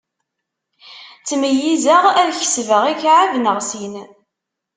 [1.19, 3.95] Ttmeyyizeɣ ad kesbeɣ ikɛeb neɣ sin.